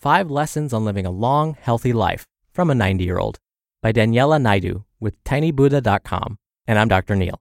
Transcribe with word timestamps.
Five 0.00 0.30
Lessons 0.30 0.72
on 0.72 0.86
Living 0.86 1.04
a 1.04 1.10
Long, 1.10 1.58
Healthy 1.60 1.92
Life 1.92 2.24
from 2.54 2.70
a 2.70 2.74
90 2.74 3.04
year 3.04 3.18
old 3.18 3.38
by 3.82 3.92
Daniela 3.92 4.40
Naidu 4.40 4.84
with 4.98 5.22
tinybuddha.com. 5.24 6.38
And 6.66 6.78
I'm 6.78 6.88
Dr. 6.88 7.14
Neal. 7.14 7.38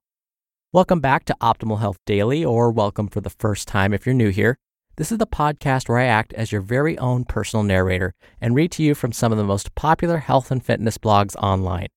Welcome 0.73 1.00
back 1.00 1.23
to 1.25 1.38
Optimal 1.39 1.80
Health 1.80 2.00
Daily, 2.06 2.44
or 2.44 2.70
welcome 2.70 3.08
for 3.08 3.22
the 3.22 3.30
first 3.30 3.70
time 3.70 3.94
if 3.94 4.06
you're 4.06 4.14
new 4.14 4.28
here. 4.28 4.58
This 4.98 5.09
is 5.09 5.20
the 5.20 5.25
podcast 5.25 5.88
where 5.88 6.00
I 6.00 6.08
act 6.08 6.33
as 6.33 6.52
your 6.52 6.59
very 6.59 6.98
own 6.98 7.23
personal 7.23 7.64
narrator 7.64 8.14
and 8.42 8.53
read 8.53 8.73
to 8.73 8.83
you 8.83 8.94
from 8.94 9.14
some 9.14 9.31
of 9.31 9.38
the 9.38 9.45
most 9.45 9.73
popular 9.76 10.17
health 10.17 10.52
and 10.52 10.61
fitness 10.61 10.98
blogs 10.98 11.38
online. 11.38 11.88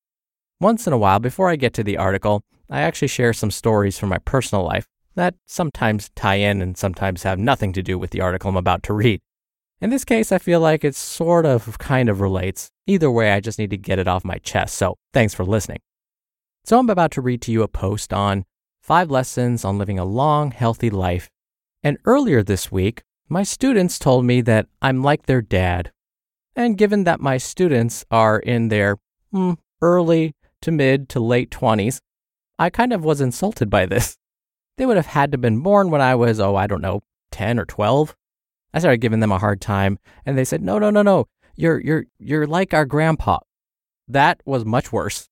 Once 0.61 0.87
in 0.87 0.93
a 0.93 0.99
while, 0.99 1.19
before 1.19 1.51
I 1.51 1.57
get 1.57 1.75
to 1.75 1.83
the 1.83 1.97
article, 1.97 2.45
I 2.71 2.83
actually 2.83 3.09
share 3.09 3.33
some 3.33 3.51
stories 3.51 3.99
from 3.99 4.11
my 4.11 4.19
personal 4.19 4.65
life 4.65 4.87
that 5.17 5.35
sometimes 5.45 6.11
tie 6.15 6.37
in 6.37 6.63
and 6.63 6.79
sometimes 6.79 7.25
have 7.25 7.41
nothing 7.41 7.73
to 7.73 7.83
do 7.83 7.99
with 7.99 8.11
the 8.11 8.21
article 8.21 8.49
I'm 8.49 8.57
about 8.57 8.85
to 8.85 8.93
read. 8.93 9.21
In 9.83 9.91
this 9.91 10.05
case, 10.05 10.31
I 10.31 10.39
feel 10.39 10.61
like 10.61 10.85
it 10.85 10.95
sort 10.95 11.45
of 11.45 11.77
kind 11.77 12.09
of 12.09 12.21
relates. 12.21 12.71
Either 12.87 13.11
way, 13.11 13.33
I 13.33 13.41
just 13.41 13.59
need 13.59 13.71
to 13.71 13.77
get 13.77 13.99
it 13.99 14.07
off 14.07 14.25
my 14.25 14.39
chest, 14.39 14.77
so 14.77 14.97
thanks 15.13 15.35
for 15.35 15.45
listening. 15.45 15.81
So, 16.65 16.79
I'm 16.79 16.89
about 16.89 17.11
to 17.13 17.21
read 17.21 17.43
to 17.43 17.51
you 17.51 17.65
a 17.65 17.69
post 17.69 18.13
on 18.13 18.45
five 18.81 19.11
lessons 19.11 19.65
on 19.65 19.79
living 19.79 19.99
a 19.99 20.05
long, 20.05 20.53
healthy 20.53 20.89
life. 20.89 21.29
And 21.83 21.99
earlier 22.05 22.45
this 22.45 22.71
week, 22.71 23.03
my 23.29 23.43
students 23.43 23.99
told 23.99 24.25
me 24.25 24.41
that 24.43 24.69
I'm 24.81 25.03
like 25.03 25.27
their 25.27 25.43
dad. 25.43 25.91
And 26.55 26.79
given 26.79 27.03
that 27.03 27.19
my 27.19 27.37
students 27.37 28.05
are 28.09 28.39
in 28.39 28.69
their 28.69 28.99
mm, 29.35 29.57
early 29.81 30.37
to 30.61 30.71
mid 30.71 31.09
to 31.09 31.19
late 31.19 31.51
20s, 31.51 31.99
I 32.57 32.71
kind 32.71 32.93
of 32.93 33.03
was 33.03 33.21
insulted 33.21 33.69
by 33.69 33.87
this. 33.87 34.17
They 34.79 34.87
would 34.87 34.97
have 34.97 35.07
had 35.07 35.33
to 35.33 35.39
been 35.39 35.61
born 35.61 35.91
when 35.91 36.01
I 36.01 36.15
was, 36.15 36.39
oh, 36.39 36.55
I 36.55 36.69
don't 36.69 36.81
know, 36.81 37.03
10 37.33 37.59
or 37.59 37.67
12. 37.67 38.15
I 38.75 38.79
started 38.79 39.01
giving 39.01 39.21
them 39.21 39.33
a 39.33 39.39
hard 39.39 39.61
time, 39.61 39.99
and 40.25 40.37
they 40.37 40.45
said, 40.45 40.63
"No, 40.63 40.79
no, 40.79 40.91
no, 40.91 41.03
no. 41.03 41.27
You're 41.57 41.81
you're 41.81 42.05
you're 42.19 42.47
like 42.47 42.73
our 42.73 42.85
grandpa." 42.85 43.39
That 44.09 44.41
was 44.45 44.65
much 44.65 44.93
worse. 44.93 45.29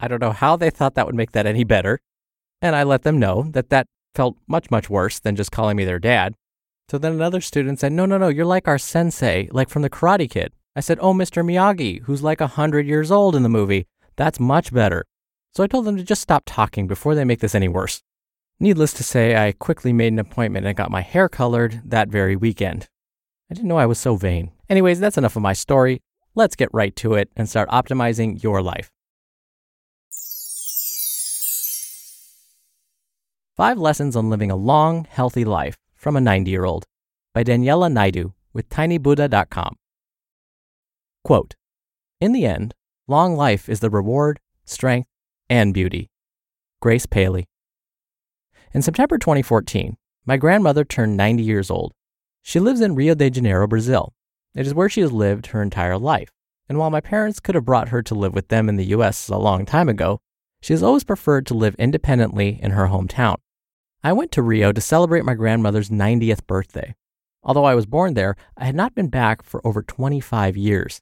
I 0.00 0.08
don't 0.08 0.22
know 0.22 0.32
how 0.32 0.56
they 0.56 0.70
thought 0.70 0.94
that 0.94 1.06
would 1.06 1.14
make 1.14 1.32
that 1.32 1.46
any 1.46 1.64
better, 1.64 2.00
and 2.62 2.76
I 2.76 2.82
let 2.82 3.02
them 3.02 3.18
know 3.18 3.46
that 3.50 3.70
that 3.70 3.86
felt 4.14 4.36
much 4.46 4.70
much 4.70 4.88
worse 4.88 5.18
than 5.18 5.36
just 5.36 5.52
calling 5.52 5.76
me 5.76 5.84
their 5.84 5.98
dad. 5.98 6.34
So 6.90 6.98
then 6.98 7.12
another 7.12 7.40
student 7.40 7.80
said, 7.80 7.92
"No, 7.92 8.06
no, 8.06 8.18
no. 8.18 8.28
You're 8.28 8.44
like 8.44 8.68
our 8.68 8.78
sensei, 8.78 9.48
like 9.52 9.68
from 9.68 9.82
the 9.82 9.90
Karate 9.90 10.30
Kid." 10.30 10.52
I 10.76 10.80
said, 10.80 10.98
"Oh, 11.00 11.14
Mr. 11.14 11.44
Miyagi, 11.44 12.02
who's 12.02 12.22
like 12.22 12.40
a 12.40 12.46
hundred 12.58 12.86
years 12.86 13.10
old 13.10 13.34
in 13.34 13.42
the 13.42 13.48
movie. 13.48 13.86
That's 14.16 14.40
much 14.40 14.72
better." 14.72 15.04
So 15.54 15.62
I 15.62 15.68
told 15.68 15.84
them 15.84 15.96
to 15.96 16.02
just 16.02 16.22
stop 16.22 16.42
talking 16.46 16.86
before 16.86 17.14
they 17.14 17.24
make 17.24 17.40
this 17.40 17.54
any 17.54 17.68
worse. 17.68 18.02
Needless 18.60 18.92
to 18.94 19.04
say, 19.04 19.36
I 19.36 19.52
quickly 19.52 19.92
made 19.92 20.12
an 20.12 20.18
appointment 20.18 20.66
and 20.66 20.76
got 20.76 20.90
my 20.90 21.00
hair 21.00 21.28
colored 21.28 21.82
that 21.84 22.08
very 22.08 22.36
weekend. 22.36 22.88
I 23.54 23.56
didn't 23.56 23.68
know 23.68 23.78
I 23.78 23.86
was 23.86 24.00
so 24.00 24.16
vain. 24.16 24.50
Anyways, 24.68 24.98
that's 24.98 25.16
enough 25.16 25.36
of 25.36 25.42
my 25.42 25.52
story. 25.52 26.00
Let's 26.34 26.56
get 26.56 26.74
right 26.74 26.96
to 26.96 27.14
it 27.14 27.30
and 27.36 27.48
start 27.48 27.68
optimizing 27.68 28.42
your 28.42 28.60
life. 28.60 28.90
Five 33.56 33.78
Lessons 33.78 34.16
on 34.16 34.28
Living 34.28 34.50
a 34.50 34.56
Long, 34.56 35.06
Healthy 35.08 35.44
Life 35.44 35.78
from 35.94 36.16
a 36.16 36.20
90 36.20 36.50
year 36.50 36.64
old 36.64 36.84
by 37.32 37.44
Daniela 37.44 37.92
Naidu 37.92 38.32
with 38.52 38.68
tinybuddha.com. 38.70 39.76
Quote 41.22 41.54
In 42.20 42.32
the 42.32 42.46
end, 42.46 42.74
long 43.06 43.36
life 43.36 43.68
is 43.68 43.78
the 43.78 43.88
reward, 43.88 44.40
strength, 44.64 45.08
and 45.48 45.72
beauty. 45.72 46.10
Grace 46.82 47.06
Paley. 47.06 47.46
In 48.72 48.82
September 48.82 49.16
2014, 49.16 49.96
my 50.26 50.36
grandmother 50.36 50.84
turned 50.84 51.16
90 51.16 51.44
years 51.44 51.70
old. 51.70 51.92
She 52.46 52.60
lives 52.60 52.82
in 52.82 52.94
Rio 52.94 53.14
de 53.14 53.30
Janeiro, 53.30 53.66
Brazil. 53.66 54.12
It 54.54 54.66
is 54.66 54.74
where 54.74 54.90
she 54.90 55.00
has 55.00 55.10
lived 55.10 55.46
her 55.46 55.62
entire 55.62 55.96
life. 55.96 56.28
And 56.68 56.76
while 56.76 56.90
my 56.90 57.00
parents 57.00 57.40
could 57.40 57.54
have 57.54 57.64
brought 57.64 57.88
her 57.88 58.02
to 58.02 58.14
live 58.14 58.34
with 58.34 58.48
them 58.48 58.68
in 58.68 58.76
the 58.76 58.84
US 58.96 59.30
a 59.30 59.38
long 59.38 59.64
time 59.64 59.88
ago, 59.88 60.20
she 60.60 60.74
has 60.74 60.82
always 60.82 61.04
preferred 61.04 61.46
to 61.46 61.54
live 61.54 61.74
independently 61.76 62.60
in 62.62 62.72
her 62.72 62.88
hometown. 62.88 63.36
I 64.02 64.12
went 64.12 64.30
to 64.32 64.42
Rio 64.42 64.72
to 64.72 64.80
celebrate 64.82 65.24
my 65.24 65.32
grandmother's 65.32 65.88
90th 65.88 66.46
birthday. 66.46 66.94
Although 67.42 67.64
I 67.64 67.74
was 67.74 67.86
born 67.86 68.12
there, 68.12 68.36
I 68.58 68.66
had 68.66 68.74
not 68.74 68.94
been 68.94 69.08
back 69.08 69.42
for 69.42 69.66
over 69.66 69.82
25 69.82 70.54
years. 70.54 71.00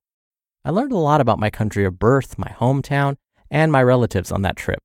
I 0.65 0.71
learned 0.71 0.93
a 0.93 0.97
lot 0.97 1.21
about 1.21 1.41
my 1.41 1.51
country 1.51 1.85
of 1.85 1.99
birth, 1.99 2.39
my 2.39 2.55
hometown, 2.57 3.17
and 3.51 3.73
my 3.73 3.83
relatives 3.83 4.31
on 4.31 4.43
that 4.43 4.57
trip. 4.57 4.79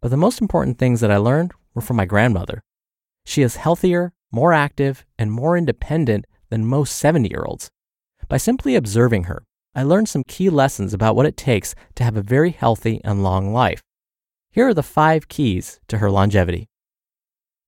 But 0.00 0.10
the 0.10 0.16
most 0.16 0.40
important 0.40 0.78
things 0.78 1.00
that 1.02 1.10
I 1.10 1.18
learned 1.18 1.52
were 1.74 1.82
from 1.82 1.96
my 1.96 2.06
grandmother. 2.06 2.62
She 3.26 3.42
is 3.42 3.56
healthier, 3.56 4.14
more 4.30 4.52
active, 4.52 5.04
and 5.18 5.32
more 5.32 5.56
independent 5.56 6.26
than 6.50 6.66
most 6.66 6.96
70 6.96 7.28
year 7.28 7.44
olds. 7.46 7.70
By 8.28 8.36
simply 8.36 8.74
observing 8.74 9.24
her, 9.24 9.44
I 9.74 9.82
learned 9.82 10.08
some 10.08 10.24
key 10.24 10.50
lessons 10.50 10.92
about 10.92 11.16
what 11.16 11.26
it 11.26 11.36
takes 11.36 11.74
to 11.94 12.04
have 12.04 12.16
a 12.16 12.22
very 12.22 12.50
healthy 12.50 13.00
and 13.04 13.22
long 13.22 13.52
life. 13.52 13.82
Here 14.50 14.68
are 14.68 14.74
the 14.74 14.82
five 14.82 15.28
keys 15.28 15.80
to 15.88 15.98
her 15.98 16.10
longevity. 16.10 16.68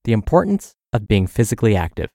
The 0.04 0.12
importance 0.12 0.74
of 0.92 1.06
being 1.06 1.26
physically 1.26 1.76
active. 1.76 2.10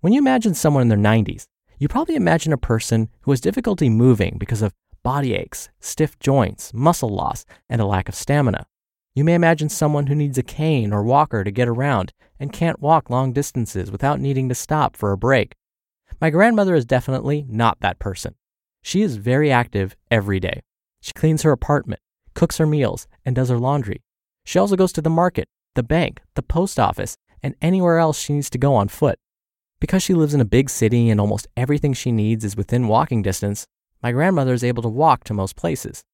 When 0.00 0.12
you 0.12 0.18
imagine 0.18 0.54
someone 0.54 0.82
in 0.82 0.88
their 0.88 0.98
90s, 0.98 1.46
you 1.78 1.88
probably 1.88 2.14
imagine 2.14 2.52
a 2.52 2.58
person 2.58 3.08
who 3.22 3.30
has 3.32 3.40
difficulty 3.40 3.88
moving 3.88 4.36
because 4.38 4.62
of 4.62 4.74
body 5.02 5.34
aches, 5.34 5.70
stiff 5.80 6.18
joints, 6.18 6.72
muscle 6.74 7.08
loss, 7.08 7.44
and 7.68 7.80
a 7.80 7.86
lack 7.86 8.08
of 8.08 8.14
stamina. 8.14 8.66
You 9.14 9.24
may 9.24 9.34
imagine 9.34 9.68
someone 9.68 10.06
who 10.06 10.14
needs 10.14 10.38
a 10.38 10.42
cane 10.42 10.92
or 10.92 11.02
walker 11.02 11.42
to 11.42 11.50
get 11.50 11.66
around 11.66 12.12
and 12.38 12.52
can't 12.52 12.80
walk 12.80 13.10
long 13.10 13.32
distances 13.32 13.90
without 13.90 14.20
needing 14.20 14.48
to 14.48 14.54
stop 14.54 14.96
for 14.96 15.10
a 15.10 15.18
break. 15.18 15.54
My 16.20 16.30
grandmother 16.30 16.76
is 16.76 16.84
definitely 16.84 17.44
not 17.48 17.80
that 17.80 17.98
person. 17.98 18.36
She 18.82 19.02
is 19.02 19.16
very 19.16 19.50
active 19.50 19.96
every 20.12 20.38
day. 20.38 20.62
She 21.00 21.12
cleans 21.12 21.42
her 21.42 21.50
apartment, 21.50 22.00
cooks 22.34 22.58
her 22.58 22.66
meals, 22.66 23.08
and 23.24 23.34
does 23.34 23.48
her 23.48 23.58
laundry. 23.58 24.02
She 24.44 24.60
also 24.60 24.76
goes 24.76 24.92
to 24.92 25.02
the 25.02 25.10
market, 25.10 25.48
the 25.74 25.82
bank, 25.82 26.20
the 26.34 26.42
post 26.42 26.78
office, 26.78 27.16
and 27.42 27.56
anywhere 27.60 27.98
else 27.98 28.18
she 28.18 28.34
needs 28.34 28.50
to 28.50 28.58
go 28.58 28.74
on 28.76 28.88
foot. 28.88 29.18
Because 29.80 30.04
she 30.04 30.14
lives 30.14 30.34
in 30.34 30.40
a 30.40 30.44
big 30.44 30.70
city 30.70 31.10
and 31.10 31.20
almost 31.20 31.48
everything 31.56 31.94
she 31.94 32.12
needs 32.12 32.44
is 32.44 32.56
within 32.56 32.86
walking 32.86 33.22
distance, 33.22 33.66
my 34.02 34.12
grandmother 34.12 34.54
is 34.54 34.62
able 34.62 34.82
to 34.82 34.88
walk 34.88 35.24
to 35.24 35.34
most 35.34 35.56
places. 35.56 36.04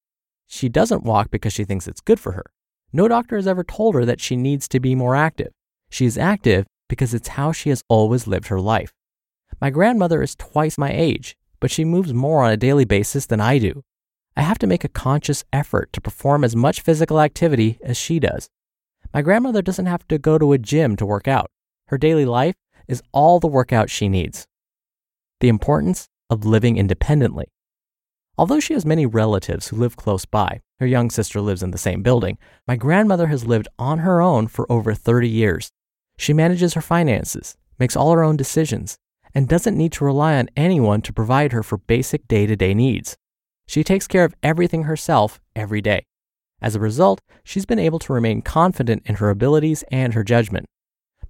She 0.46 0.68
doesn't 0.68 1.04
walk 1.04 1.30
because 1.30 1.52
she 1.52 1.64
thinks 1.64 1.86
it's 1.86 2.00
good 2.00 2.18
for 2.18 2.32
her. 2.32 2.46
No 2.92 3.08
doctor 3.08 3.36
has 3.36 3.46
ever 3.46 3.64
told 3.64 3.94
her 3.94 4.04
that 4.04 4.20
she 4.20 4.36
needs 4.36 4.68
to 4.68 4.80
be 4.80 4.94
more 4.94 5.14
active. 5.14 5.52
She 5.90 6.06
is 6.06 6.18
active 6.18 6.66
because 6.88 7.14
it's 7.14 7.28
how 7.28 7.52
she 7.52 7.68
has 7.70 7.82
always 7.88 8.26
lived 8.26 8.48
her 8.48 8.60
life. 8.60 8.92
My 9.60 9.70
grandmother 9.70 10.22
is 10.22 10.34
twice 10.34 10.78
my 10.78 10.92
age, 10.92 11.36
but 11.60 11.70
she 11.70 11.84
moves 11.84 12.12
more 12.12 12.44
on 12.44 12.52
a 12.52 12.56
daily 12.56 12.84
basis 12.84 13.26
than 13.26 13.40
I 13.40 13.58
do. 13.58 13.82
I 14.36 14.42
have 14.42 14.58
to 14.58 14.66
make 14.66 14.84
a 14.84 14.88
conscious 14.88 15.44
effort 15.52 15.92
to 15.94 16.00
perform 16.00 16.44
as 16.44 16.54
much 16.54 16.82
physical 16.82 17.20
activity 17.20 17.78
as 17.82 17.96
she 17.96 18.20
does. 18.20 18.48
My 19.14 19.22
grandmother 19.22 19.62
doesn't 19.62 19.86
have 19.86 20.06
to 20.08 20.18
go 20.18 20.36
to 20.36 20.52
a 20.52 20.58
gym 20.58 20.96
to 20.96 21.06
work 21.06 21.26
out. 21.26 21.50
Her 21.86 21.96
daily 21.96 22.26
life 22.26 22.56
is 22.86 23.02
all 23.12 23.40
the 23.40 23.46
workout 23.46 23.88
she 23.88 24.08
needs. 24.08 24.46
The 25.40 25.48
importance 25.48 26.08
of 26.28 26.44
living 26.44 26.76
independently. 26.76 27.46
Although 28.38 28.60
she 28.60 28.74
has 28.74 28.84
many 28.84 29.06
relatives 29.06 29.68
who 29.68 29.76
live 29.76 29.96
close 29.96 30.26
by, 30.26 30.60
her 30.78 30.86
young 30.86 31.08
sister 31.08 31.40
lives 31.40 31.62
in 31.62 31.70
the 31.70 31.78
same 31.78 32.02
building, 32.02 32.36
my 32.68 32.76
grandmother 32.76 33.28
has 33.28 33.46
lived 33.46 33.68
on 33.78 34.00
her 34.00 34.20
own 34.20 34.46
for 34.46 34.70
over 34.70 34.92
30 34.92 35.28
years. 35.28 35.70
She 36.18 36.34
manages 36.34 36.74
her 36.74 36.82
finances, 36.82 37.56
makes 37.78 37.96
all 37.96 38.12
her 38.12 38.22
own 38.22 38.36
decisions, 38.36 38.98
and 39.34 39.48
doesn't 39.48 39.76
need 39.76 39.92
to 39.92 40.04
rely 40.04 40.36
on 40.36 40.50
anyone 40.54 41.00
to 41.02 41.14
provide 41.14 41.52
her 41.52 41.62
for 41.62 41.78
basic 41.78 42.28
day 42.28 42.46
to 42.46 42.56
day 42.56 42.74
needs. 42.74 43.16
She 43.66 43.82
takes 43.82 44.06
care 44.06 44.24
of 44.24 44.34
everything 44.42 44.82
herself 44.82 45.40
every 45.54 45.80
day. 45.80 46.04
As 46.60 46.74
a 46.74 46.80
result, 46.80 47.20
she's 47.42 47.66
been 47.66 47.78
able 47.78 47.98
to 48.00 48.12
remain 48.12 48.42
confident 48.42 49.02
in 49.06 49.16
her 49.16 49.30
abilities 49.30 49.82
and 49.90 50.12
her 50.12 50.22
judgment. 50.22 50.66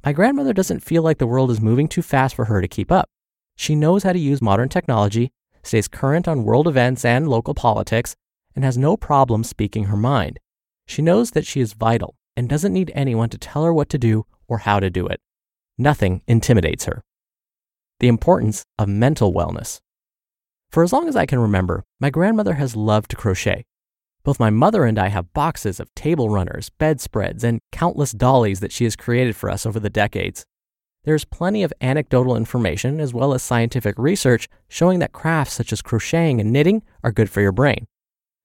My 0.04 0.12
grandmother 0.12 0.52
doesn't 0.52 0.84
feel 0.84 1.02
like 1.02 1.18
the 1.18 1.26
world 1.26 1.50
is 1.50 1.60
moving 1.60 1.88
too 1.88 2.02
fast 2.02 2.34
for 2.34 2.46
her 2.46 2.60
to 2.60 2.68
keep 2.68 2.90
up. 2.90 3.08
She 3.56 3.74
knows 3.74 4.02
how 4.02 4.12
to 4.12 4.18
use 4.18 4.42
modern 4.42 4.68
technology, 4.68 5.30
stays 5.66 5.88
current 5.88 6.28
on 6.28 6.44
world 6.44 6.68
events 6.68 7.04
and 7.04 7.28
local 7.28 7.54
politics, 7.54 8.14
and 8.54 8.64
has 8.64 8.78
no 8.78 8.96
problem 8.96 9.44
speaking 9.44 9.84
her 9.84 9.96
mind. 9.96 10.38
She 10.86 11.02
knows 11.02 11.32
that 11.32 11.46
she 11.46 11.60
is 11.60 11.72
vital 11.72 12.14
and 12.36 12.48
doesn't 12.48 12.72
need 12.72 12.92
anyone 12.94 13.28
to 13.30 13.38
tell 13.38 13.64
her 13.64 13.72
what 13.72 13.88
to 13.90 13.98
do 13.98 14.24
or 14.48 14.58
how 14.58 14.80
to 14.80 14.90
do 14.90 15.06
it. 15.06 15.20
Nothing 15.78 16.22
intimidates 16.26 16.84
her. 16.84 17.02
The 18.00 18.08
importance 18.08 18.64
of 18.78 18.88
mental 18.88 19.32
wellness. 19.32 19.80
For 20.70 20.82
as 20.82 20.92
long 20.92 21.08
as 21.08 21.16
I 21.16 21.26
can 21.26 21.38
remember, 21.38 21.84
my 22.00 22.10
grandmother 22.10 22.54
has 22.54 22.76
loved 22.76 23.10
to 23.10 23.16
crochet. 23.16 23.64
Both 24.22 24.40
my 24.40 24.50
mother 24.50 24.84
and 24.84 24.98
I 24.98 25.08
have 25.08 25.32
boxes 25.32 25.78
of 25.78 25.94
table 25.94 26.30
runners, 26.30 26.70
bedspreads, 26.70 27.44
and 27.44 27.60
countless 27.72 28.12
dollies 28.12 28.60
that 28.60 28.72
she 28.72 28.84
has 28.84 28.96
created 28.96 29.36
for 29.36 29.50
us 29.50 29.64
over 29.64 29.78
the 29.78 29.90
decades. 29.90 30.44
There's 31.06 31.24
plenty 31.24 31.62
of 31.62 31.72
anecdotal 31.80 32.36
information 32.36 32.98
as 32.98 33.14
well 33.14 33.32
as 33.32 33.40
scientific 33.40 33.96
research 33.96 34.48
showing 34.68 34.98
that 34.98 35.12
crafts 35.12 35.54
such 35.54 35.72
as 35.72 35.80
crocheting 35.80 36.40
and 36.40 36.52
knitting 36.52 36.82
are 37.04 37.12
good 37.12 37.30
for 37.30 37.40
your 37.40 37.52
brain. 37.52 37.86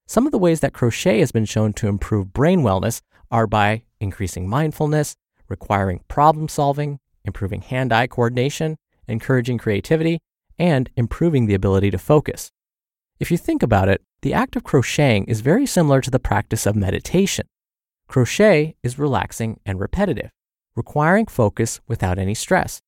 Some 0.06 0.26
of 0.26 0.32
the 0.32 0.38
ways 0.38 0.60
that 0.60 0.72
crochet 0.72 1.18
has 1.18 1.32
been 1.32 1.44
shown 1.44 1.72
to 1.72 1.88
improve 1.88 2.32
brain 2.32 2.60
wellness 2.60 3.00
are 3.32 3.48
by 3.48 3.82
increasing 3.98 4.48
mindfulness, 4.48 5.16
requiring 5.48 6.04
problem 6.06 6.48
solving, 6.48 7.00
improving 7.24 7.62
hand 7.62 7.92
eye 7.92 8.06
coordination, 8.06 8.76
encouraging 9.08 9.58
creativity, 9.58 10.20
and 10.56 10.88
improving 10.96 11.46
the 11.46 11.54
ability 11.54 11.90
to 11.90 11.98
focus. 11.98 12.52
If 13.18 13.32
you 13.32 13.38
think 13.38 13.64
about 13.64 13.88
it, 13.88 14.02
the 14.20 14.34
act 14.34 14.54
of 14.54 14.62
crocheting 14.62 15.24
is 15.24 15.40
very 15.40 15.66
similar 15.66 16.00
to 16.00 16.12
the 16.12 16.20
practice 16.20 16.64
of 16.64 16.76
meditation. 16.76 17.46
Crochet 18.06 18.76
is 18.84 19.00
relaxing 19.00 19.58
and 19.66 19.80
repetitive, 19.80 20.30
requiring 20.74 21.26
focus 21.26 21.80
without 21.86 22.18
any 22.18 22.34
stress. 22.34 22.80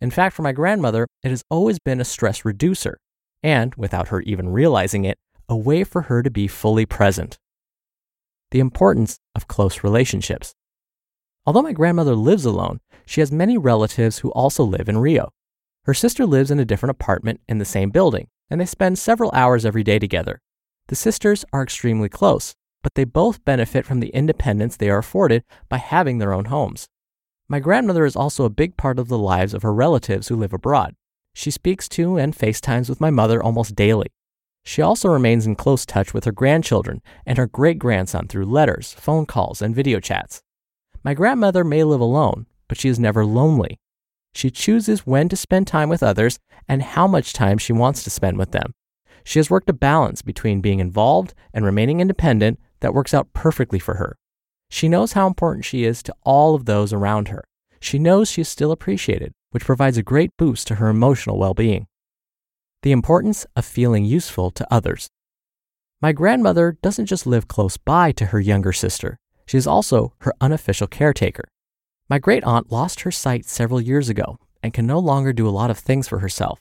In 0.00 0.10
fact, 0.10 0.34
for 0.34 0.42
my 0.42 0.52
grandmother, 0.52 1.06
it 1.22 1.30
has 1.30 1.42
always 1.50 1.78
been 1.78 2.00
a 2.00 2.04
stress 2.04 2.44
reducer, 2.44 2.98
and 3.42 3.74
without 3.74 4.08
her 4.08 4.20
even 4.22 4.48
realizing 4.48 5.04
it, 5.04 5.18
a 5.48 5.56
way 5.56 5.84
for 5.84 6.02
her 6.02 6.22
to 6.22 6.30
be 6.30 6.46
fully 6.46 6.86
present. 6.86 7.38
The 8.50 8.60
importance 8.60 9.18
of 9.34 9.48
close 9.48 9.84
relationships. 9.84 10.54
Although 11.46 11.62
my 11.62 11.72
grandmother 11.72 12.14
lives 12.14 12.44
alone, 12.44 12.80
she 13.06 13.20
has 13.20 13.32
many 13.32 13.58
relatives 13.58 14.18
who 14.18 14.30
also 14.32 14.64
live 14.64 14.88
in 14.88 14.98
Rio. 14.98 15.30
Her 15.84 15.94
sister 15.94 16.26
lives 16.26 16.50
in 16.50 16.58
a 16.58 16.64
different 16.64 16.90
apartment 16.90 17.40
in 17.48 17.58
the 17.58 17.64
same 17.64 17.90
building, 17.90 18.28
and 18.50 18.60
they 18.60 18.66
spend 18.66 18.98
several 18.98 19.30
hours 19.32 19.64
every 19.64 19.82
day 19.82 19.98
together. 19.98 20.40
The 20.88 20.96
sisters 20.96 21.44
are 21.52 21.62
extremely 21.62 22.08
close, 22.08 22.54
but 22.82 22.94
they 22.94 23.04
both 23.04 23.44
benefit 23.44 23.86
from 23.86 24.00
the 24.00 24.08
independence 24.08 24.76
they 24.76 24.90
are 24.90 24.98
afforded 24.98 25.44
by 25.68 25.78
having 25.78 26.18
their 26.18 26.32
own 26.32 26.46
homes. 26.46 26.88
My 27.50 27.58
grandmother 27.58 28.04
is 28.04 28.14
also 28.14 28.44
a 28.44 28.48
big 28.48 28.76
part 28.76 29.00
of 29.00 29.08
the 29.08 29.18
lives 29.18 29.54
of 29.54 29.62
her 29.62 29.74
relatives 29.74 30.28
who 30.28 30.36
live 30.36 30.52
abroad. 30.52 30.94
She 31.34 31.50
speaks 31.50 31.88
to 31.88 32.16
and 32.16 32.32
FaceTimes 32.32 32.88
with 32.88 33.00
my 33.00 33.10
mother 33.10 33.42
almost 33.42 33.74
daily. 33.74 34.06
She 34.64 34.82
also 34.82 35.08
remains 35.08 35.46
in 35.46 35.56
close 35.56 35.84
touch 35.84 36.14
with 36.14 36.26
her 36.26 36.30
grandchildren 36.32 37.02
and 37.26 37.38
her 37.38 37.48
great 37.48 37.80
grandson 37.80 38.28
through 38.28 38.44
letters, 38.44 38.92
phone 38.92 39.26
calls, 39.26 39.60
and 39.60 39.74
video 39.74 39.98
chats. 39.98 40.42
My 41.02 41.12
grandmother 41.12 41.64
may 41.64 41.82
live 41.82 42.00
alone, 42.00 42.46
but 42.68 42.78
she 42.78 42.88
is 42.88 43.00
never 43.00 43.26
lonely. 43.26 43.80
She 44.32 44.52
chooses 44.52 45.04
when 45.04 45.28
to 45.28 45.34
spend 45.34 45.66
time 45.66 45.88
with 45.88 46.04
others 46.04 46.38
and 46.68 46.82
how 46.82 47.08
much 47.08 47.32
time 47.32 47.58
she 47.58 47.72
wants 47.72 48.04
to 48.04 48.10
spend 48.10 48.38
with 48.38 48.52
them. 48.52 48.74
She 49.24 49.40
has 49.40 49.50
worked 49.50 49.68
a 49.68 49.72
balance 49.72 50.22
between 50.22 50.60
being 50.60 50.78
involved 50.78 51.34
and 51.52 51.64
remaining 51.64 51.98
independent 51.98 52.60
that 52.78 52.94
works 52.94 53.12
out 53.12 53.32
perfectly 53.32 53.80
for 53.80 53.94
her. 53.94 54.19
She 54.70 54.88
knows 54.88 55.12
how 55.12 55.26
important 55.26 55.66
she 55.66 55.84
is 55.84 56.02
to 56.04 56.14
all 56.24 56.54
of 56.54 56.64
those 56.64 56.92
around 56.92 57.28
her. 57.28 57.44
She 57.80 57.98
knows 57.98 58.30
she 58.30 58.40
is 58.40 58.48
still 58.48 58.72
appreciated, 58.72 59.32
which 59.50 59.64
provides 59.64 59.98
a 59.98 60.02
great 60.02 60.30
boost 60.38 60.66
to 60.68 60.76
her 60.76 60.88
emotional 60.88 61.38
well 61.38 61.54
being. 61.54 61.86
The 62.82 62.92
importance 62.92 63.44
of 63.54 63.66
feeling 63.66 64.06
useful 64.06 64.50
to 64.52 64.66
others. 64.72 65.08
My 66.00 66.12
grandmother 66.12 66.78
doesn't 66.80 67.06
just 67.06 67.26
live 67.26 67.48
close 67.48 67.76
by 67.76 68.12
to 68.12 68.26
her 68.26 68.40
younger 68.40 68.72
sister, 68.72 69.18
she 69.50 69.58
is 69.58 69.66
also 69.66 70.14
her 70.20 70.32
unofficial 70.40 70.86
caretaker. 70.86 71.48
My 72.08 72.20
great 72.20 72.44
aunt 72.44 72.70
lost 72.70 73.00
her 73.00 73.10
sight 73.10 73.44
several 73.44 73.80
years 73.80 74.08
ago 74.08 74.38
and 74.62 74.72
can 74.72 74.86
no 74.86 75.00
longer 75.00 75.32
do 75.32 75.48
a 75.48 75.50
lot 75.50 75.70
of 75.70 75.78
things 75.78 76.06
for 76.06 76.20
herself. 76.20 76.60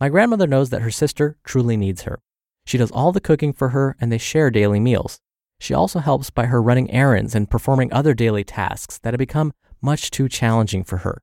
My 0.00 0.08
grandmother 0.08 0.48
knows 0.48 0.70
that 0.70 0.82
her 0.82 0.90
sister 0.90 1.36
truly 1.44 1.76
needs 1.76 2.02
her. 2.02 2.18
She 2.64 2.78
does 2.78 2.90
all 2.90 3.12
the 3.12 3.20
cooking 3.20 3.52
for 3.52 3.68
her 3.68 3.96
and 4.00 4.10
they 4.10 4.18
share 4.18 4.50
daily 4.50 4.80
meals. 4.80 5.20
She 5.58 5.74
also 5.74 6.00
helps 6.00 6.30
by 6.30 6.46
her 6.46 6.62
running 6.62 6.90
errands 6.90 7.34
and 7.34 7.50
performing 7.50 7.92
other 7.92 8.14
daily 8.14 8.44
tasks 8.44 8.98
that 8.98 9.14
have 9.14 9.18
become 9.18 9.52
much 9.80 10.10
too 10.10 10.28
challenging 10.28 10.84
for 10.84 10.98
her. 10.98 11.22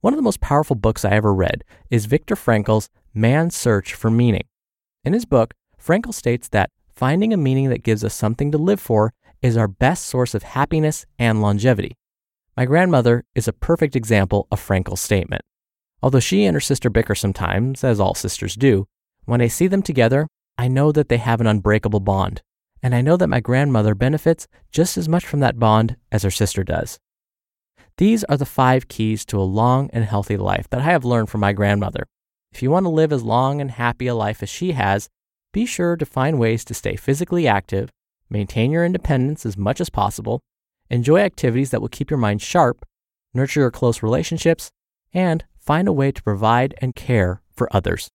One 0.00 0.12
of 0.12 0.18
the 0.18 0.22
most 0.22 0.40
powerful 0.40 0.76
books 0.76 1.04
I 1.04 1.10
ever 1.10 1.32
read 1.32 1.64
is 1.90 2.06
Viktor 2.06 2.34
Frankl's 2.34 2.88
Man's 3.14 3.56
Search 3.56 3.94
for 3.94 4.10
Meaning. 4.10 4.44
In 5.04 5.12
his 5.12 5.24
book, 5.24 5.54
Frankl 5.80 6.12
states 6.12 6.48
that 6.48 6.70
finding 6.94 7.32
a 7.32 7.36
meaning 7.36 7.68
that 7.70 7.82
gives 7.82 8.04
us 8.04 8.14
something 8.14 8.50
to 8.52 8.58
live 8.58 8.80
for 8.80 9.12
is 9.42 9.56
our 9.56 9.68
best 9.68 10.06
source 10.06 10.34
of 10.34 10.42
happiness 10.42 11.06
and 11.18 11.42
longevity. 11.42 11.96
My 12.56 12.64
grandmother 12.66 13.24
is 13.34 13.48
a 13.48 13.52
perfect 13.52 13.96
example 13.96 14.46
of 14.52 14.60
Frankl's 14.60 15.00
statement. 15.00 15.42
Although 16.02 16.20
she 16.20 16.44
and 16.44 16.54
her 16.54 16.60
sister 16.60 16.90
bicker 16.90 17.14
sometimes, 17.14 17.82
as 17.82 17.98
all 18.00 18.14
sisters 18.14 18.54
do, 18.54 18.86
when 19.24 19.40
I 19.40 19.46
see 19.46 19.68
them 19.68 19.82
together, 19.82 20.26
I 20.58 20.68
know 20.68 20.92
that 20.92 21.08
they 21.08 21.16
have 21.16 21.40
an 21.40 21.46
unbreakable 21.46 22.00
bond, 22.00 22.42
and 22.82 22.94
I 22.94 23.00
know 23.00 23.16
that 23.16 23.28
my 23.28 23.40
grandmother 23.40 23.94
benefits 23.94 24.48
just 24.70 24.96
as 24.96 25.08
much 25.08 25.26
from 25.26 25.40
that 25.40 25.58
bond 25.58 25.96
as 26.10 26.22
her 26.22 26.30
sister 26.30 26.64
does. 26.64 26.98
These 27.98 28.24
are 28.24 28.36
the 28.36 28.46
five 28.46 28.88
keys 28.88 29.24
to 29.26 29.38
a 29.38 29.42
long 29.42 29.90
and 29.92 30.04
healthy 30.04 30.36
life 30.36 30.68
that 30.70 30.80
I 30.80 30.84
have 30.84 31.04
learned 31.04 31.30
from 31.30 31.40
my 31.40 31.52
grandmother. 31.52 32.06
If 32.52 32.62
you 32.62 32.70
want 32.70 32.84
to 32.84 32.90
live 32.90 33.12
as 33.12 33.22
long 33.22 33.60
and 33.60 33.70
happy 33.70 34.06
a 34.06 34.14
life 34.14 34.42
as 34.42 34.48
she 34.48 34.72
has, 34.72 35.08
be 35.52 35.66
sure 35.66 35.96
to 35.96 36.06
find 36.06 36.38
ways 36.38 36.64
to 36.64 36.74
stay 36.74 36.96
physically 36.96 37.46
active, 37.46 37.90
maintain 38.28 38.70
your 38.70 38.84
independence 38.84 39.44
as 39.44 39.56
much 39.56 39.80
as 39.80 39.90
possible, 39.90 40.40
Enjoy 40.92 41.20
activities 41.20 41.70
that 41.70 41.80
will 41.80 41.88
keep 41.88 42.10
your 42.10 42.18
mind 42.18 42.42
sharp, 42.42 42.84
nurture 43.32 43.60
your 43.60 43.70
close 43.70 44.02
relationships, 44.02 44.70
and 45.14 45.42
find 45.58 45.88
a 45.88 45.92
way 45.92 46.12
to 46.12 46.22
provide 46.22 46.74
and 46.82 46.94
care 46.94 47.40
for 47.50 47.74
others. 47.74 48.10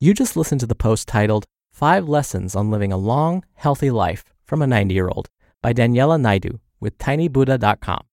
You 0.00 0.14
just 0.14 0.36
listened 0.36 0.60
to 0.60 0.66
the 0.66 0.76
post 0.76 1.08
titled 1.08 1.44
Five 1.72 2.08
Lessons 2.08 2.54
on 2.54 2.70
Living 2.70 2.92
a 2.92 2.96
Long, 2.96 3.44
Healthy 3.54 3.90
Life 3.90 4.22
from 4.44 4.62
a 4.62 4.66
90 4.68 4.94
year 4.94 5.08
old 5.08 5.28
by 5.60 5.72
Daniela 5.72 6.20
Naidu 6.20 6.60
with 6.78 6.98
tinybuddha.com. 6.98 8.04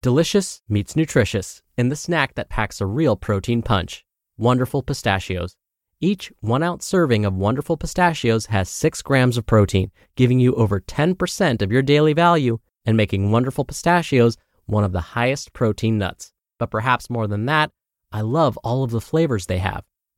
Delicious 0.00 0.62
meets 0.70 0.96
nutritious 0.96 1.62
in 1.76 1.90
the 1.90 1.96
snack 1.96 2.34
that 2.36 2.48
packs 2.48 2.80
a 2.80 2.86
real 2.86 3.14
protein 3.14 3.60
punch. 3.60 4.06
Wonderful 4.38 4.82
pistachios. 4.82 5.54
Each 6.00 6.32
one 6.40 6.62
ounce 6.62 6.86
serving 6.86 7.26
of 7.26 7.34
wonderful 7.34 7.76
pistachios 7.76 8.46
has 8.46 8.70
six 8.70 9.02
grams 9.02 9.36
of 9.36 9.44
protein, 9.44 9.90
giving 10.16 10.40
you 10.40 10.54
over 10.54 10.80
10% 10.80 11.60
of 11.60 11.70
your 11.70 11.82
daily 11.82 12.14
value 12.14 12.58
and 12.86 12.96
making 12.96 13.30
wonderful 13.30 13.66
pistachios 13.66 14.38
one 14.64 14.82
of 14.82 14.92
the 14.92 15.12
highest 15.12 15.52
protein 15.52 15.98
nuts. 15.98 16.32
But 16.58 16.70
perhaps 16.70 17.10
more 17.10 17.26
than 17.26 17.44
that, 17.46 17.70
I 18.10 18.22
love 18.22 18.56
all 18.64 18.82
of 18.82 18.92
the 18.92 19.00
flavors 19.02 19.44
they 19.44 19.58
have. 19.58 19.84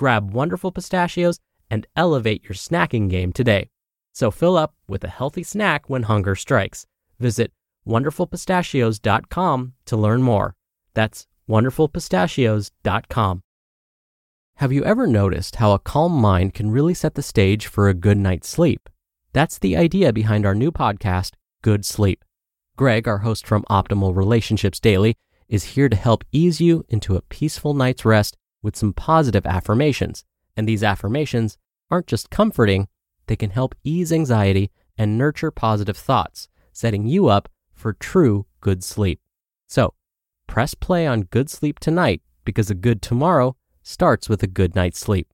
Grab 0.00 0.32
Wonderful 0.32 0.72
Pistachios 0.72 1.38
and 1.70 1.86
elevate 1.94 2.42
your 2.44 2.54
snacking 2.54 3.10
game 3.10 3.34
today. 3.34 3.68
So 4.14 4.30
fill 4.30 4.56
up 4.56 4.74
with 4.88 5.04
a 5.04 5.08
healthy 5.08 5.42
snack 5.42 5.90
when 5.90 6.04
hunger 6.04 6.34
strikes. 6.34 6.86
Visit 7.18 7.52
wonderfulpistachios.com 7.86 9.74
to 9.84 9.96
learn 9.98 10.22
more. 10.22 10.56
That's 10.94 11.26
wonderfulpistachios.com. 11.46 13.42
Have 14.56 14.72
you 14.72 14.84
ever 14.84 15.06
noticed 15.06 15.56
how 15.56 15.72
a 15.72 15.78
calm 15.78 16.12
mind 16.12 16.54
can 16.54 16.70
really 16.70 16.94
set 16.94 17.14
the 17.14 17.22
stage 17.22 17.66
for 17.66 17.90
a 17.90 17.94
good 17.94 18.16
night's 18.16 18.48
sleep? 18.48 18.88
That's 19.34 19.58
the 19.58 19.76
idea 19.76 20.14
behind 20.14 20.46
our 20.46 20.54
new 20.54 20.72
podcast, 20.72 21.32
Good 21.60 21.84
Sleep. 21.84 22.24
Greg, 22.74 23.06
our 23.06 23.18
host 23.18 23.46
from 23.46 23.66
Optimal 23.68 24.16
Relationships 24.16 24.80
Daily, 24.80 25.18
is 25.46 25.74
here 25.74 25.90
to 25.90 25.96
help 25.96 26.24
ease 26.32 26.58
you 26.58 26.86
into 26.88 27.16
a 27.16 27.22
peaceful 27.22 27.74
night's 27.74 28.06
rest 28.06 28.38
with 28.62 28.76
some 28.76 28.92
positive 28.92 29.46
affirmations. 29.46 30.24
And 30.56 30.68
these 30.68 30.82
affirmations 30.82 31.56
aren't 31.90 32.06
just 32.06 32.30
comforting, 32.30 32.88
they 33.26 33.36
can 33.36 33.50
help 33.50 33.74
ease 33.84 34.12
anxiety 34.12 34.70
and 34.98 35.16
nurture 35.16 35.50
positive 35.50 35.96
thoughts, 35.96 36.48
setting 36.72 37.06
you 37.06 37.28
up 37.28 37.48
for 37.72 37.92
true 37.92 38.46
good 38.60 38.84
sleep. 38.84 39.20
So, 39.68 39.94
press 40.46 40.74
play 40.74 41.06
on 41.06 41.22
good 41.22 41.48
sleep 41.48 41.78
tonight 41.78 42.22
because 42.44 42.70
a 42.70 42.74
good 42.74 43.00
tomorrow 43.00 43.56
starts 43.82 44.28
with 44.28 44.42
a 44.42 44.48
good 44.48 44.74
night's 44.74 45.00
sleep. 45.00 45.32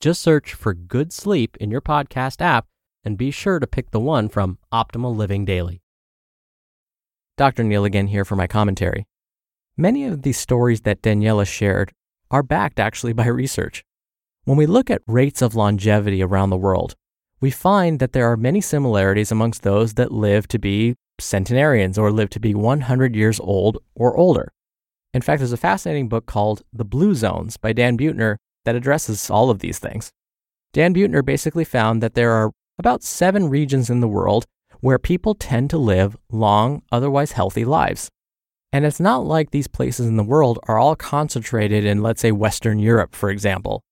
Just 0.00 0.20
search 0.20 0.54
for 0.54 0.74
good 0.74 1.12
sleep 1.12 1.56
in 1.58 1.70
your 1.70 1.80
podcast 1.80 2.40
app 2.40 2.66
and 3.04 3.16
be 3.16 3.30
sure 3.30 3.58
to 3.58 3.66
pick 3.66 3.90
the 3.90 4.00
one 4.00 4.28
from 4.28 4.58
Optimal 4.72 5.16
Living 5.16 5.44
Daily. 5.44 5.80
Dr. 7.36 7.62
Neal 7.62 7.84
again 7.84 8.08
here 8.08 8.24
for 8.24 8.36
my 8.36 8.46
commentary. 8.46 9.06
Many 9.76 10.04
of 10.04 10.22
these 10.22 10.38
stories 10.38 10.80
that 10.82 11.02
Daniela 11.02 11.46
shared 11.46 11.92
are 12.30 12.42
backed 12.42 12.78
actually 12.78 13.12
by 13.12 13.26
research. 13.26 13.84
When 14.44 14.56
we 14.56 14.66
look 14.66 14.90
at 14.90 15.02
rates 15.06 15.42
of 15.42 15.54
longevity 15.54 16.22
around 16.22 16.50
the 16.50 16.56
world, 16.56 16.94
we 17.40 17.50
find 17.50 17.98
that 17.98 18.12
there 18.12 18.30
are 18.30 18.36
many 18.36 18.60
similarities 18.60 19.30
amongst 19.30 19.62
those 19.62 19.94
that 19.94 20.12
live 20.12 20.48
to 20.48 20.58
be 20.58 20.96
centenarians 21.20 21.98
or 21.98 22.10
live 22.10 22.30
to 22.30 22.40
be 22.40 22.54
100 22.54 23.14
years 23.14 23.40
old 23.40 23.78
or 23.94 24.16
older. 24.16 24.52
In 25.14 25.22
fact, 25.22 25.40
there's 25.40 25.52
a 25.52 25.56
fascinating 25.56 26.08
book 26.08 26.26
called 26.26 26.62
The 26.72 26.84
Blue 26.84 27.14
Zones 27.14 27.56
by 27.56 27.72
Dan 27.72 27.96
Buettner 27.96 28.36
that 28.64 28.74
addresses 28.74 29.30
all 29.30 29.50
of 29.50 29.60
these 29.60 29.78
things. 29.78 30.10
Dan 30.72 30.94
Buettner 30.94 31.24
basically 31.24 31.64
found 31.64 32.02
that 32.02 32.14
there 32.14 32.32
are 32.32 32.52
about 32.78 33.02
seven 33.02 33.48
regions 33.48 33.90
in 33.90 34.00
the 34.00 34.08
world 34.08 34.44
where 34.80 34.98
people 34.98 35.34
tend 35.34 35.70
to 35.70 35.78
live 35.78 36.16
long, 36.30 36.82
otherwise 36.92 37.32
healthy 37.32 37.64
lives. 37.64 38.08
And 38.72 38.84
it's 38.84 39.00
not 39.00 39.24
like 39.24 39.50
these 39.50 39.68
places 39.68 40.06
in 40.06 40.16
the 40.16 40.22
world 40.22 40.58
are 40.64 40.78
all 40.78 40.94
concentrated 40.94 41.84
in, 41.84 42.02
let's 42.02 42.20
say, 42.20 42.32
Western 42.32 42.78
Europe, 42.78 43.14
for 43.14 43.30
example. 43.30 43.82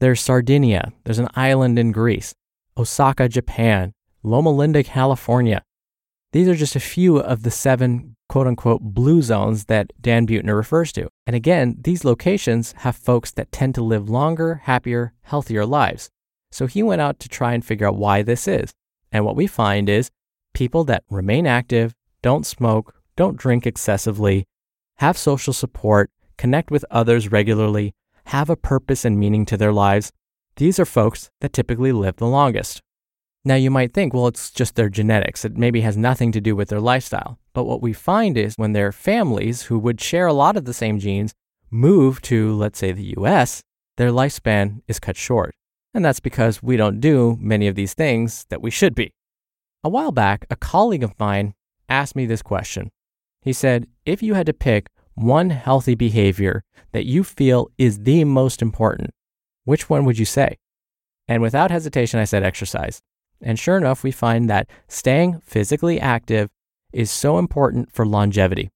There's 0.00 0.20
Sardinia, 0.20 0.92
there's 1.04 1.18
an 1.18 1.28
island 1.34 1.78
in 1.78 1.92
Greece, 1.92 2.34
Osaka, 2.76 3.28
Japan, 3.28 3.92
Loma 4.22 4.50
Linda, 4.50 4.82
California. 4.82 5.62
These 6.32 6.48
are 6.48 6.56
just 6.56 6.76
a 6.76 6.80
few 6.80 7.18
of 7.18 7.44
the 7.44 7.50
seven 7.50 8.16
quote 8.28 8.46
unquote 8.46 8.82
blue 8.82 9.22
zones 9.22 9.66
that 9.66 9.92
Dan 10.00 10.26
Buettner 10.26 10.56
refers 10.56 10.92
to. 10.92 11.08
And 11.26 11.36
again, 11.36 11.76
these 11.80 12.04
locations 12.04 12.72
have 12.78 12.96
folks 12.96 13.30
that 13.32 13.52
tend 13.52 13.74
to 13.76 13.84
live 13.84 14.10
longer, 14.10 14.56
happier, 14.64 15.14
healthier 15.22 15.64
lives. 15.64 16.10
So 16.50 16.66
he 16.66 16.82
went 16.82 17.00
out 17.00 17.20
to 17.20 17.28
try 17.28 17.54
and 17.54 17.64
figure 17.64 17.86
out 17.86 17.96
why 17.96 18.22
this 18.22 18.48
is. 18.48 18.72
And 19.12 19.24
what 19.24 19.36
we 19.36 19.46
find 19.46 19.88
is 19.88 20.10
people 20.52 20.84
that 20.84 21.04
remain 21.08 21.46
active, 21.46 21.94
don't 22.22 22.44
smoke, 22.44 22.94
don't 23.16 23.36
drink 23.36 23.66
excessively, 23.66 24.46
have 24.98 25.18
social 25.18 25.52
support, 25.52 26.10
connect 26.36 26.70
with 26.70 26.84
others 26.90 27.30
regularly, 27.30 27.94
have 28.26 28.50
a 28.50 28.56
purpose 28.56 29.04
and 29.04 29.18
meaning 29.18 29.44
to 29.46 29.56
their 29.56 29.72
lives, 29.72 30.12
these 30.56 30.78
are 30.78 30.86
folks 30.86 31.30
that 31.40 31.52
typically 31.52 31.92
live 31.92 32.16
the 32.16 32.26
longest. 32.26 32.80
Now, 33.44 33.54
you 33.54 33.70
might 33.70 33.94
think, 33.94 34.12
well, 34.12 34.26
it's 34.26 34.50
just 34.50 34.74
their 34.74 34.88
genetics. 34.88 35.44
It 35.44 35.56
maybe 35.56 35.82
has 35.82 35.96
nothing 35.96 36.32
to 36.32 36.40
do 36.40 36.56
with 36.56 36.68
their 36.68 36.80
lifestyle. 36.80 37.38
But 37.52 37.64
what 37.64 37.80
we 37.80 37.92
find 37.92 38.36
is 38.36 38.54
when 38.56 38.72
their 38.72 38.90
families, 38.90 39.62
who 39.62 39.78
would 39.78 40.00
share 40.00 40.26
a 40.26 40.32
lot 40.32 40.56
of 40.56 40.64
the 40.64 40.74
same 40.74 40.98
genes, 40.98 41.32
move 41.70 42.20
to, 42.22 42.54
let's 42.56 42.78
say, 42.78 42.90
the 42.90 43.14
US, 43.18 43.62
their 43.96 44.10
lifespan 44.10 44.80
is 44.88 44.98
cut 44.98 45.16
short. 45.16 45.54
And 45.94 46.04
that's 46.04 46.20
because 46.20 46.62
we 46.62 46.76
don't 46.76 47.00
do 47.00 47.38
many 47.40 47.68
of 47.68 47.76
these 47.76 47.94
things 47.94 48.46
that 48.48 48.60
we 48.60 48.70
should 48.70 48.94
be. 48.94 49.12
A 49.84 49.88
while 49.88 50.10
back, 50.10 50.46
a 50.50 50.56
colleague 50.56 51.04
of 51.04 51.18
mine 51.18 51.54
asked 51.88 52.16
me 52.16 52.26
this 52.26 52.42
question. 52.42 52.90
He 53.46 53.52
said, 53.52 53.86
If 54.04 54.24
you 54.24 54.34
had 54.34 54.46
to 54.46 54.52
pick 54.52 54.88
one 55.14 55.50
healthy 55.50 55.94
behavior 55.94 56.64
that 56.90 57.06
you 57.06 57.22
feel 57.22 57.68
is 57.78 58.00
the 58.00 58.24
most 58.24 58.60
important, 58.60 59.10
which 59.64 59.88
one 59.88 60.04
would 60.04 60.18
you 60.18 60.24
say? 60.24 60.56
And 61.28 61.40
without 61.40 61.70
hesitation, 61.70 62.18
I 62.18 62.24
said 62.24 62.42
exercise. 62.42 63.02
And 63.40 63.56
sure 63.56 63.76
enough, 63.76 64.02
we 64.02 64.10
find 64.10 64.50
that 64.50 64.68
staying 64.88 65.42
physically 65.44 66.00
active 66.00 66.50
is 66.92 67.08
so 67.08 67.38
important 67.38 67.92
for 67.92 68.04
longevity. 68.04 68.68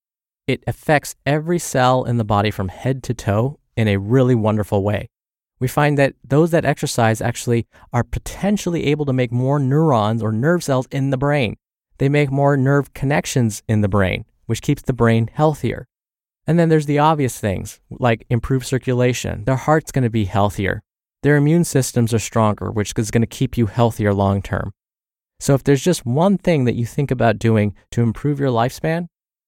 It 0.47 0.63
affects 0.69 1.17
every 1.27 1.59
cell 1.59 2.05
in 2.05 2.19
the 2.19 2.25
body 2.25 2.53
from 2.53 2.69
head 2.69 3.03
to 3.05 3.15
toe 3.15 3.59
in 3.77 3.89
a 3.89 3.97
really 3.97 4.37
wonderful 4.37 4.85
way. 4.85 5.09
We 5.59 5.67
find 5.67 5.99
that 5.99 6.15
those 6.23 6.53
that 6.53 6.65
exercise 6.65 7.21
actually 7.21 7.67
are 7.93 8.05
potentially 8.05 8.87
able 8.87 9.07
to 9.07 9.13
make 9.13 9.33
more 9.33 9.59
neurons 9.59 10.23
or 10.23 10.31
nerve 10.31 10.63
cells 10.63 10.87
in 10.93 11.11
the 11.11 11.19
brain. 11.19 11.57
They 11.99 12.09
make 12.09 12.31
more 12.31 12.57
nerve 12.57 12.95
connections 12.95 13.65
in 13.69 13.81
the 13.81 13.89
brain, 13.89 14.25
which 14.51 14.63
keeps 14.63 14.83
the 14.83 14.93
brain 14.93 15.31
healthier. 15.33 15.87
And 16.45 16.59
then 16.59 16.71
there's 16.71 16.87
the 16.87 16.99
obvious 16.99 17.39
things 17.39 17.79
like 17.89 18.27
improved 18.29 18.67
circulation. 18.67 19.45
Their 19.45 19.55
heart's 19.55 19.93
going 19.93 20.03
to 20.03 20.11
be 20.11 20.25
healthier. 20.25 20.83
Their 21.23 21.37
immune 21.37 21.63
systems 21.63 22.13
are 22.13 22.19
stronger, 22.19 22.69
which 22.69 22.93
is 22.97 23.13
going 23.13 23.21
to 23.21 23.29
keep 23.29 23.57
you 23.57 23.67
healthier 23.67 24.13
long 24.13 24.43
term. 24.43 24.73
So 25.39 25.55
if 25.55 25.63
there's 25.63 25.85
just 25.85 26.05
one 26.05 26.37
thing 26.37 26.65
that 26.65 26.75
you 26.75 26.85
think 26.85 27.13
about 27.13 27.39
doing 27.39 27.77
to 27.93 28.03
improve 28.03 28.41
your 28.41 28.51
lifespan, 28.51 29.07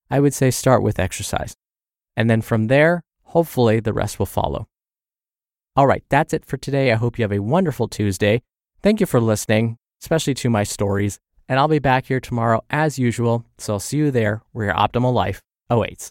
I 0.08 0.20
would 0.20 0.34
say 0.34 0.52
start 0.52 0.84
with 0.84 1.00
exercise. 1.00 1.56
And 2.16 2.30
then 2.30 2.40
from 2.40 2.68
there, 2.68 3.02
hopefully 3.24 3.80
the 3.80 3.92
rest 3.92 4.20
will 4.20 4.26
follow. 4.26 4.68
All 5.74 5.88
right, 5.88 6.04
that's 6.10 6.32
it 6.32 6.44
for 6.44 6.58
today. 6.58 6.92
I 6.92 6.94
hope 6.94 7.18
you 7.18 7.24
have 7.24 7.32
a 7.32 7.40
wonderful 7.40 7.88
Tuesday. 7.88 8.42
Thank 8.82 9.00
you 9.00 9.06
for 9.06 9.20
listening, 9.20 9.78
especially 10.00 10.34
to 10.34 10.48
my 10.48 10.62
stories. 10.62 11.18
And 11.48 11.58
I'll 11.58 11.68
be 11.68 11.78
back 11.78 12.06
here 12.06 12.20
tomorrow 12.20 12.64
as 12.70 12.98
usual. 12.98 13.44
So 13.58 13.74
I'll 13.74 13.80
see 13.80 13.98
you 13.98 14.10
there 14.10 14.42
where 14.52 14.66
your 14.66 14.74
optimal 14.74 15.12
life 15.12 15.40
awaits. 15.68 16.10